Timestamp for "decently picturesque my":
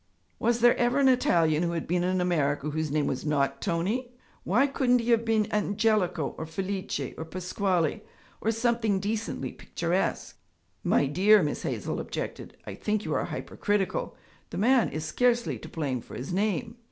8.99-11.05